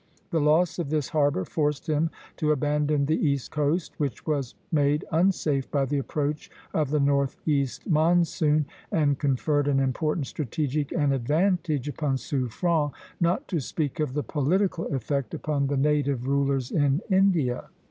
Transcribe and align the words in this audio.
The 0.31 0.41
loss 0.41 0.79
of 0.79 0.89
this 0.89 1.09
harbor 1.09 1.45
forced 1.45 1.87
him 1.87 2.09
to 2.37 2.51
abandon 2.51 3.05
the 3.05 3.21
east 3.23 3.51
coast, 3.51 3.93
which 3.99 4.25
was 4.25 4.55
made 4.71 5.05
unsafe 5.11 5.69
by 5.69 5.85
the 5.85 5.99
approach 5.99 6.49
of 6.73 6.89
the 6.89 6.99
northeast 6.99 7.85
monsoon, 7.87 8.65
and 8.91 9.19
conferred 9.19 9.67
an 9.67 9.79
important 9.79 10.25
strategic 10.25 10.91
advantage 10.91 11.87
upon 11.87 12.17
Suffren, 12.17 12.91
not 13.19 13.47
to 13.49 13.59
speak 13.59 13.99
of 13.99 14.15
the 14.15 14.23
political 14.23 14.87
effect 14.87 15.35
upon 15.35 15.67
the 15.67 15.77
native 15.77 16.27
rulers 16.27 16.71
in 16.71 17.01
India. 17.11 17.69